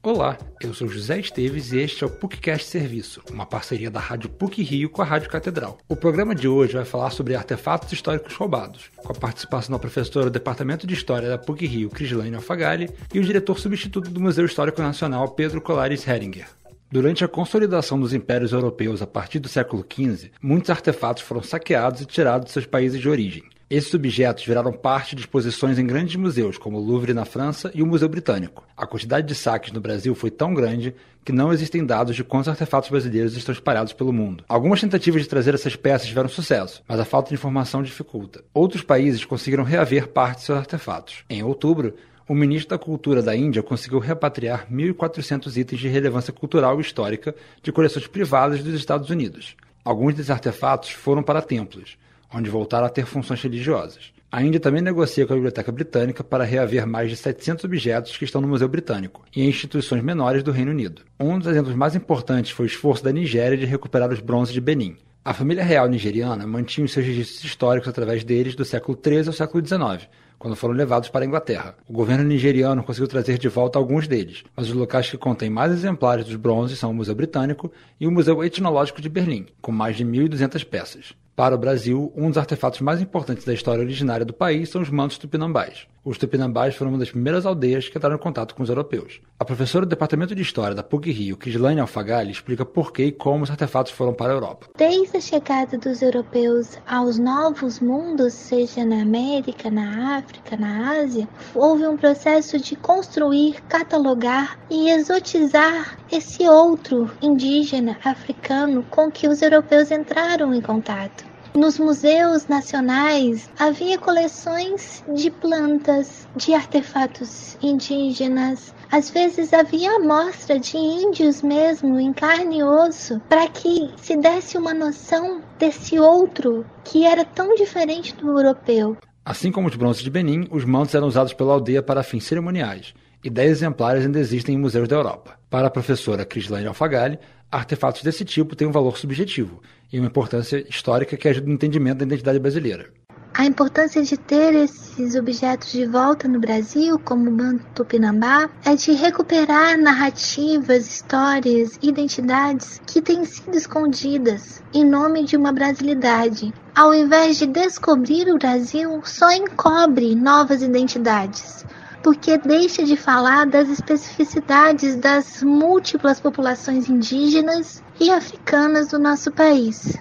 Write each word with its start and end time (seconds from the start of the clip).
Olá, 0.00 0.38
eu 0.62 0.72
sou 0.72 0.88
José 0.88 1.20
Esteves 1.20 1.70
e 1.72 1.80
este 1.80 2.02
é 2.02 2.06
o 2.06 2.10
PUCcast 2.10 2.66
Serviço, 2.66 3.20
uma 3.30 3.44
parceria 3.44 3.90
da 3.90 4.00
Rádio 4.00 4.30
PUC 4.30 4.62
Rio 4.62 4.88
com 4.88 5.02
a 5.02 5.04
Rádio 5.04 5.28
Catedral. 5.28 5.76
O 5.86 5.94
programa 5.94 6.34
de 6.34 6.48
hoje 6.48 6.72
vai 6.72 6.84
falar 6.86 7.10
sobre 7.10 7.34
artefatos 7.34 7.92
históricos 7.92 8.34
roubados, 8.34 8.90
com 8.96 9.12
a 9.12 9.14
participação 9.14 9.72
da 9.72 9.78
professora 9.78 10.26
do 10.26 10.32
Departamento 10.32 10.86
de 10.86 10.94
História 10.94 11.28
da 11.28 11.36
PUC 11.36 11.66
Rio, 11.66 11.90
Crislaine 11.90 12.36
Alfagali, 12.36 12.88
e 13.12 13.18
o 13.18 13.22
diretor 13.22 13.58
substituto 13.58 14.08
do 14.08 14.20
Museu 14.20 14.46
Histórico 14.46 14.80
Nacional, 14.80 15.28
Pedro 15.28 15.60
Colares 15.60 16.08
Heringer. 16.08 16.46
Durante 16.90 17.22
a 17.22 17.28
consolidação 17.28 18.00
dos 18.00 18.14
impérios 18.14 18.52
europeus 18.52 19.02
a 19.02 19.06
partir 19.06 19.40
do 19.40 19.48
século 19.48 19.84
XV, 19.84 20.30
muitos 20.40 20.70
artefatos 20.70 21.22
foram 21.22 21.42
saqueados 21.42 22.00
e 22.00 22.06
tirados 22.06 22.46
de 22.46 22.52
seus 22.52 22.64
países 22.64 22.98
de 22.98 23.10
origem. 23.10 23.42
Esses 23.70 23.92
objetos 23.92 24.46
viraram 24.46 24.72
parte 24.72 25.14
de 25.14 25.20
exposições 25.20 25.78
em 25.78 25.86
grandes 25.86 26.16
museus, 26.16 26.56
como 26.56 26.78
o 26.78 26.80
Louvre 26.80 27.12
na 27.12 27.26
França 27.26 27.70
e 27.74 27.82
o 27.82 27.86
Museu 27.86 28.08
Britânico. 28.08 28.66
A 28.74 28.86
quantidade 28.86 29.26
de 29.26 29.34
saques 29.34 29.72
no 29.72 29.80
Brasil 29.80 30.14
foi 30.14 30.30
tão 30.30 30.54
grande 30.54 30.94
que 31.22 31.32
não 31.32 31.52
existem 31.52 31.84
dados 31.84 32.16
de 32.16 32.24
quantos 32.24 32.48
artefatos 32.48 32.88
brasileiros 32.88 33.36
estão 33.36 33.52
espalhados 33.52 33.92
pelo 33.92 34.10
mundo. 34.10 34.42
Algumas 34.48 34.80
tentativas 34.80 35.20
de 35.20 35.28
trazer 35.28 35.52
essas 35.52 35.76
peças 35.76 36.08
tiveram 36.08 36.30
sucesso, 36.30 36.82
mas 36.88 36.98
a 36.98 37.04
falta 37.04 37.28
de 37.28 37.34
informação 37.34 37.82
dificulta. 37.82 38.42
Outros 38.54 38.80
países 38.82 39.22
conseguiram 39.26 39.64
reaver 39.64 40.08
parte 40.08 40.38
de 40.38 40.44
seus 40.44 40.58
artefatos. 40.58 41.24
Em 41.28 41.42
outubro, 41.42 41.94
o 42.26 42.34
ministro 42.34 42.70
da 42.70 42.78
Cultura 42.78 43.22
da 43.22 43.36
Índia 43.36 43.62
conseguiu 43.62 43.98
repatriar 43.98 44.66
1.400 44.72 45.54
itens 45.58 45.78
de 45.78 45.88
relevância 45.88 46.32
cultural 46.32 46.78
e 46.78 46.80
histórica 46.80 47.34
de 47.62 47.70
coleções 47.70 48.06
privadas 48.06 48.62
dos 48.62 48.72
Estados 48.72 49.10
Unidos. 49.10 49.54
Alguns 49.84 50.14
desses 50.14 50.30
artefatos 50.30 50.88
foram 50.88 51.22
para 51.22 51.42
templos 51.42 51.98
onde 52.32 52.50
voltaram 52.50 52.86
a 52.86 52.90
ter 52.90 53.06
funções 53.06 53.42
religiosas. 53.42 54.12
A 54.30 54.42
Índia 54.42 54.60
também 54.60 54.82
negocia 54.82 55.26
com 55.26 55.32
a 55.32 55.36
Biblioteca 55.36 55.72
Britânica 55.72 56.22
para 56.22 56.44
reaver 56.44 56.86
mais 56.86 57.08
de 57.08 57.16
700 57.16 57.64
objetos 57.64 58.14
que 58.14 58.26
estão 58.26 58.42
no 58.42 58.48
Museu 58.48 58.68
Britânico 58.68 59.24
e 59.34 59.42
em 59.42 59.48
instituições 59.48 60.02
menores 60.02 60.42
do 60.42 60.52
Reino 60.52 60.70
Unido. 60.70 61.00
Um 61.18 61.38
dos 61.38 61.48
exemplos 61.48 61.74
mais 61.74 61.96
importantes 61.96 62.50
foi 62.50 62.66
o 62.66 62.68
esforço 62.68 63.02
da 63.02 63.10
Nigéria 63.10 63.56
de 63.56 63.64
recuperar 63.64 64.12
os 64.12 64.20
bronzes 64.20 64.52
de 64.52 64.60
Benin. 64.60 64.98
A 65.24 65.32
família 65.32 65.64
real 65.64 65.88
nigeriana 65.88 66.46
mantinha 66.46 66.84
os 66.84 66.92
seus 66.92 67.06
registros 67.06 67.42
históricos 67.42 67.88
através 67.88 68.22
deles 68.22 68.54
do 68.54 68.64
século 68.66 68.98
XIII 69.02 69.28
ao 69.28 69.32
século 69.32 69.66
XIX, 69.66 70.08
quando 70.38 70.56
foram 70.56 70.74
levados 70.74 71.08
para 71.08 71.24
a 71.24 71.26
Inglaterra. 71.26 71.74
O 71.88 71.92
governo 71.92 72.24
nigeriano 72.24 72.82
conseguiu 72.82 73.08
trazer 73.08 73.38
de 73.38 73.48
volta 73.48 73.78
alguns 73.78 74.06
deles, 74.06 74.44
mas 74.54 74.68
os 74.68 74.74
locais 74.74 75.10
que 75.10 75.16
contêm 75.16 75.48
mais 75.48 75.72
exemplares 75.72 76.26
dos 76.26 76.36
bronzes 76.36 76.78
são 76.78 76.90
o 76.90 76.94
Museu 76.94 77.14
Britânico 77.14 77.72
e 77.98 78.06
o 78.06 78.10
Museu 78.10 78.44
Etnológico 78.44 79.00
de 79.00 79.08
Berlim, 79.08 79.46
com 79.60 79.72
mais 79.72 79.96
de 79.96 80.04
1.200 80.04 80.64
peças. 80.66 81.14
Para 81.38 81.54
o 81.54 81.58
Brasil, 81.58 82.12
um 82.16 82.30
dos 82.30 82.36
artefatos 82.36 82.80
mais 82.80 83.00
importantes 83.00 83.44
da 83.44 83.54
história 83.54 83.80
originária 83.80 84.26
do 84.26 84.32
país 84.32 84.70
são 84.70 84.82
os 84.82 84.90
mantos 84.90 85.18
tupinambás. 85.18 85.86
Os 86.04 86.18
tupinambás 86.18 86.74
foram 86.74 86.90
uma 86.90 86.98
das 86.98 87.12
primeiras 87.12 87.46
aldeias 87.46 87.88
que 87.88 87.96
entraram 87.96 88.16
em 88.16 88.18
contato 88.18 88.56
com 88.56 88.62
os 88.64 88.68
europeus. 88.68 89.20
A 89.38 89.44
professora 89.44 89.86
do 89.86 89.88
Departamento 89.88 90.34
de 90.34 90.42
História 90.42 90.74
da 90.74 90.82
PUC-Rio, 90.82 91.36
Crislane 91.36 91.78
Alfagali, 91.78 92.32
explica 92.32 92.64
por 92.64 92.92
que 92.92 93.04
e 93.04 93.12
como 93.12 93.44
os 93.44 93.50
artefatos 93.52 93.92
foram 93.92 94.12
para 94.12 94.32
a 94.32 94.34
Europa. 94.34 94.66
Desde 94.76 95.16
a 95.16 95.20
chegada 95.20 95.78
dos 95.78 96.02
europeus 96.02 96.76
aos 96.84 97.20
novos 97.20 97.78
mundos, 97.78 98.32
seja 98.32 98.84
na 98.84 99.02
América, 99.02 99.70
na 99.70 100.16
África, 100.16 100.56
na 100.56 100.98
Ásia, 100.98 101.28
houve 101.54 101.86
um 101.86 101.96
processo 101.96 102.58
de 102.58 102.74
construir, 102.74 103.62
catalogar 103.68 104.58
e 104.68 104.90
exotizar 104.90 105.96
esse 106.10 106.48
outro 106.48 107.08
indígena 107.22 107.96
africano 108.04 108.84
com 108.90 109.08
que 109.08 109.28
os 109.28 109.40
europeus 109.40 109.92
entraram 109.92 110.52
em 110.52 110.60
contato. 110.60 111.27
Nos 111.54 111.78
museus 111.78 112.46
nacionais 112.46 113.50
havia 113.58 113.98
coleções 113.98 115.04
de 115.14 115.30
plantas, 115.30 116.28
de 116.36 116.54
artefatos 116.54 117.56
indígenas. 117.62 118.74
Às 118.90 119.10
vezes 119.10 119.52
havia 119.52 119.96
amostra 119.96 120.58
de 120.58 120.76
índios 120.76 121.42
mesmo, 121.42 121.98
em 121.98 122.12
carne 122.12 122.58
e 122.58 122.62
osso, 122.62 123.20
para 123.28 123.48
que 123.48 123.90
se 123.96 124.16
desse 124.16 124.56
uma 124.56 124.72
noção 124.72 125.42
desse 125.58 125.98
outro 125.98 126.64
que 126.84 127.04
era 127.04 127.24
tão 127.24 127.54
diferente 127.54 128.14
do 128.14 128.28
europeu. 128.28 128.96
Assim 129.24 129.52
como 129.52 129.68
os 129.68 129.76
bronzes 129.76 130.02
de 130.02 130.10
Benin, 130.10 130.46
os 130.50 130.64
mantos 130.64 130.94
eram 130.94 131.06
usados 131.06 131.34
pela 131.34 131.52
aldeia 131.52 131.82
para 131.82 132.02
fins 132.02 132.24
cerimoniais, 132.24 132.94
e 133.22 133.30
10 133.30 133.50
exemplares 133.50 134.04
ainda 134.04 134.18
existem 134.18 134.54
em 134.54 134.58
museus 134.58 134.88
da 134.88 134.96
Europa. 134.96 135.38
Para 135.50 135.66
a 135.66 135.70
professora 135.70 136.24
Crislane 136.24 136.66
Alfagali, 136.66 137.18
artefatos 137.50 138.02
desse 138.02 138.24
tipo 138.24 138.54
têm 138.54 138.68
um 138.68 138.72
valor 138.72 138.98
subjetivo 138.98 139.60
e 139.92 139.98
uma 139.98 140.08
importância 140.08 140.64
histórica 140.68 141.16
que 141.16 141.28
ajuda 141.28 141.46
no 141.46 141.54
entendimento 141.54 141.98
da 141.98 142.04
identidade 142.04 142.38
brasileira. 142.38 142.90
A 143.34 143.44
importância 143.44 144.02
de 144.02 144.16
ter 144.16 144.52
esses 144.54 145.14
objetos 145.14 145.70
de 145.70 145.86
volta 145.86 146.26
no 146.26 146.40
Brasil, 146.40 146.98
como 146.98 147.30
o 147.30 147.32
manto 147.32 147.64
tupinambá, 147.72 148.50
é 148.64 148.74
de 148.74 148.90
recuperar 148.92 149.78
narrativas, 149.78 150.88
histórias, 150.88 151.78
identidades 151.80 152.80
que 152.84 153.00
têm 153.00 153.24
sido 153.24 153.56
escondidas 153.56 154.60
em 154.74 154.84
nome 154.84 155.24
de 155.24 155.36
uma 155.36 155.52
brasilidade. 155.52 156.52
Ao 156.74 156.92
invés 156.92 157.38
de 157.38 157.46
descobrir 157.46 158.28
o 158.28 158.38
Brasil, 158.38 159.00
só 159.04 159.30
encobre 159.30 160.16
novas 160.16 160.60
identidades 160.60 161.64
porque 162.02 162.38
deixa 162.38 162.84
de 162.84 162.96
falar 162.96 163.46
das 163.46 163.68
especificidades 163.68 164.96
das 164.96 165.42
múltiplas 165.42 166.20
populações 166.20 166.88
indígenas 166.88 167.82
e 168.00 168.10
africanas 168.10 168.88
do 168.88 168.98
nosso 168.98 169.30
país. 169.32 169.96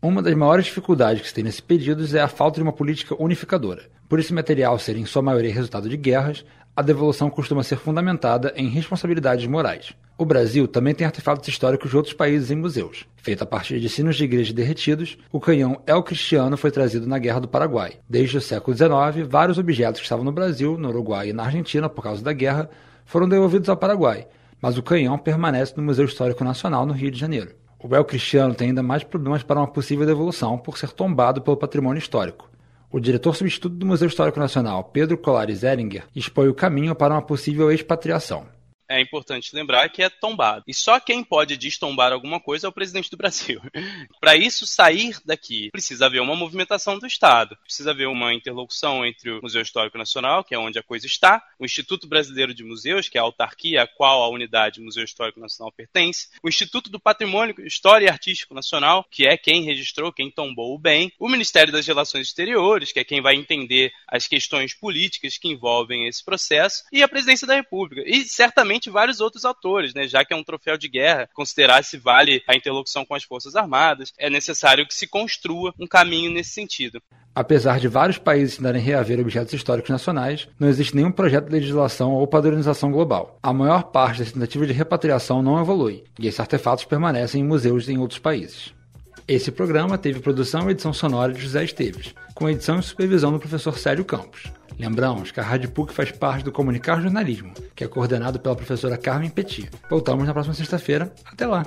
Uma 0.00 0.22
das 0.22 0.34
maiores 0.34 0.66
dificuldades 0.66 1.22
que 1.22 1.28
se 1.28 1.34
tem 1.34 1.44
nesse 1.44 1.62
pedido 1.62 2.04
é 2.16 2.20
a 2.20 2.28
falta 2.28 2.56
de 2.56 2.62
uma 2.62 2.72
política 2.72 3.16
unificadora. 3.18 3.82
Por 4.08 4.18
esse 4.18 4.32
material 4.32 4.78
ser 4.78 4.96
em 4.96 5.04
sua 5.04 5.20
maioria 5.20 5.52
resultado 5.52 5.88
de 5.88 5.96
guerras, 5.96 6.44
a 6.74 6.80
devolução 6.80 7.28
costuma 7.28 7.62
ser 7.62 7.76
fundamentada 7.76 8.54
em 8.56 8.68
responsabilidades 8.68 9.46
morais. 9.46 9.92
O 10.16 10.24
Brasil 10.24 10.66
também 10.66 10.94
tem 10.94 11.06
artefatos 11.06 11.46
históricos 11.46 11.90
de 11.90 11.96
outros 11.96 12.14
países 12.14 12.50
em 12.50 12.56
museus. 12.56 13.04
Feito 13.16 13.42
a 13.42 13.46
partir 13.46 13.78
de 13.78 13.88
sinos 13.88 14.16
de 14.16 14.24
igreja 14.24 14.54
derretidos, 14.54 15.18
o 15.30 15.38
canhão 15.38 15.82
El 15.86 16.02
Cristiano 16.02 16.56
foi 16.56 16.70
trazido 16.70 17.06
na 17.06 17.18
Guerra 17.18 17.40
do 17.40 17.48
Paraguai. 17.48 17.98
Desde 18.08 18.38
o 18.38 18.40
século 18.40 18.76
XIX, 18.76 19.28
vários 19.28 19.58
objetos 19.58 20.00
que 20.00 20.06
estavam 20.06 20.24
no 20.24 20.32
Brasil, 20.32 20.78
no 20.78 20.88
Uruguai 20.88 21.28
e 21.28 21.32
na 21.32 21.44
Argentina 21.44 21.88
por 21.88 22.02
causa 22.02 22.22
da 22.22 22.32
guerra 22.32 22.70
foram 23.04 23.28
devolvidos 23.28 23.68
ao 23.68 23.76
Paraguai, 23.76 24.26
mas 24.60 24.78
o 24.78 24.82
canhão 24.82 25.18
permanece 25.18 25.74
no 25.76 25.82
Museu 25.82 26.06
Histórico 26.06 26.42
Nacional 26.42 26.86
no 26.86 26.94
Rio 26.94 27.10
de 27.10 27.18
Janeiro. 27.18 27.54
O 27.78 27.94
El 27.94 28.04
Cristiano 28.04 28.54
tem 28.54 28.68
ainda 28.68 28.82
mais 28.82 29.04
problemas 29.04 29.42
para 29.42 29.60
uma 29.60 29.68
possível 29.68 30.06
devolução 30.06 30.56
por 30.56 30.78
ser 30.78 30.90
tombado 30.92 31.42
pelo 31.42 31.56
patrimônio 31.56 31.98
histórico. 31.98 32.48
O 32.90 32.98
diretor 32.98 33.36
substituto 33.36 33.74
do 33.74 33.84
Museu 33.86 34.08
Histórico 34.08 34.40
Nacional, 34.40 34.84
Pedro 34.84 35.18
Colares 35.18 35.62
Eringer, 35.62 36.04
expõe 36.16 36.48
o 36.48 36.54
caminho 36.54 36.94
para 36.94 37.14
uma 37.14 37.22
possível 37.22 37.70
expatriação 37.70 38.46
é 38.88 39.00
importante 39.00 39.54
lembrar 39.54 39.88
que 39.90 40.02
é 40.02 40.08
tombado. 40.08 40.64
E 40.66 40.74
só 40.74 40.98
quem 40.98 41.22
pode 41.22 41.56
destombar 41.56 42.12
alguma 42.12 42.40
coisa 42.40 42.66
é 42.66 42.70
o 42.70 42.72
presidente 42.72 43.10
do 43.10 43.16
Brasil. 43.16 43.60
Para 44.20 44.36
isso 44.36 44.66
sair 44.66 45.16
daqui, 45.24 45.70
precisa 45.70 46.06
haver 46.06 46.20
uma 46.20 46.34
movimentação 46.34 46.98
do 46.98 47.06
Estado, 47.06 47.56
precisa 47.64 47.90
haver 47.90 48.08
uma 48.08 48.32
interlocução 48.32 49.04
entre 49.04 49.30
o 49.30 49.42
Museu 49.42 49.62
Histórico 49.62 49.98
Nacional, 49.98 50.42
que 50.42 50.54
é 50.54 50.58
onde 50.58 50.78
a 50.78 50.82
coisa 50.82 51.06
está, 51.06 51.42
o 51.58 51.64
Instituto 51.64 52.08
Brasileiro 52.08 52.54
de 52.54 52.64
Museus, 52.64 53.08
que 53.08 53.18
é 53.18 53.20
a 53.20 53.24
autarquia 53.24 53.82
a 53.82 53.86
qual 53.86 54.22
a 54.22 54.28
unidade 54.28 54.80
Museu 54.80 55.04
Histórico 55.04 55.40
Nacional 55.40 55.72
pertence, 55.72 56.28
o 56.42 56.48
Instituto 56.48 56.90
do 56.90 57.00
Patrimônio, 57.00 57.54
História 57.66 58.06
e 58.06 58.08
Artístico 58.08 58.54
Nacional, 58.54 59.04
que 59.10 59.26
é 59.26 59.36
quem 59.36 59.62
registrou, 59.62 60.12
quem 60.12 60.30
tombou 60.30 60.74
o 60.74 60.78
bem, 60.78 61.12
o 61.18 61.28
Ministério 61.28 61.72
das 61.72 61.86
Relações 61.86 62.28
Exteriores, 62.28 62.92
que 62.92 63.00
é 63.00 63.04
quem 63.04 63.20
vai 63.20 63.34
entender 63.34 63.92
as 64.06 64.26
questões 64.26 64.74
políticas 64.74 65.36
que 65.36 65.48
envolvem 65.48 66.06
esse 66.06 66.24
processo, 66.24 66.84
e 66.92 67.02
a 67.02 67.08
Presidência 67.08 67.46
da 67.46 67.54
República. 67.54 68.02
E 68.06 68.24
certamente 68.24 68.77
vários 68.88 69.20
outros 69.20 69.44
atores, 69.44 69.92
né? 69.92 70.06
Já 70.06 70.24
que 70.24 70.32
é 70.32 70.36
um 70.36 70.44
troféu 70.44 70.78
de 70.78 70.88
guerra, 70.88 71.28
considerar 71.34 71.82
se 71.82 71.98
vale 71.98 72.42
a 72.46 72.54
interlocução 72.54 73.04
com 73.04 73.14
as 73.14 73.24
Forças 73.24 73.56
Armadas, 73.56 74.12
é 74.16 74.30
necessário 74.30 74.86
que 74.86 74.94
se 74.94 75.06
construa 75.06 75.74
um 75.78 75.86
caminho 75.86 76.30
nesse 76.30 76.50
sentido. 76.50 77.02
Apesar 77.34 77.78
de 77.80 77.88
vários 77.88 78.18
países 78.18 78.56
tentarem 78.56 78.80
reaver 78.80 79.20
objetos 79.20 79.52
históricos 79.52 79.90
nacionais, 79.90 80.48
não 80.58 80.68
existe 80.68 80.94
nenhum 80.94 81.12
projeto 81.12 81.46
de 81.46 81.52
legislação 81.52 82.12
ou 82.12 82.26
padronização 82.26 82.90
global. 82.90 83.38
A 83.42 83.52
maior 83.52 83.84
parte 83.84 84.20
das 84.20 84.32
tentativas 84.32 84.68
de 84.68 84.74
repatriação 84.74 85.42
não 85.42 85.60
evolui, 85.60 86.04
e 86.18 86.26
esses 86.26 86.40
artefatos 86.40 86.84
permanecem 86.84 87.40
em 87.40 87.44
museus 87.44 87.88
em 87.88 87.98
outros 87.98 88.18
países. 88.18 88.72
Esse 89.28 89.52
programa 89.52 89.98
teve 89.98 90.20
produção 90.20 90.68
e 90.68 90.72
edição 90.72 90.92
sonora 90.92 91.32
de 91.32 91.40
José 91.40 91.62
Esteves, 91.62 92.14
com 92.34 92.48
edição 92.48 92.78
e 92.78 92.82
supervisão 92.82 93.30
do 93.30 93.38
professor 93.38 93.78
Célio 93.78 94.04
Campos. 94.04 94.44
Lembramos 94.78 95.32
que 95.32 95.40
a 95.40 95.42
Rádio 95.42 95.70
PUC 95.70 95.92
faz 95.92 96.12
parte 96.12 96.44
do 96.44 96.52
Comunicar 96.52 97.02
Jornalismo, 97.02 97.52
que 97.74 97.82
é 97.82 97.88
coordenado 97.88 98.38
pela 98.38 98.54
professora 98.54 98.96
Carmen 98.96 99.28
Petit. 99.28 99.68
Voltamos 99.90 100.26
na 100.26 100.32
próxima 100.32 100.54
sexta-feira. 100.54 101.12
Até 101.24 101.46
lá! 101.46 101.66